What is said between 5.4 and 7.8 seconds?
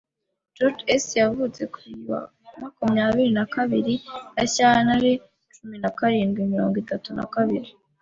cumi na karindwi mirongo itatu na kabiri.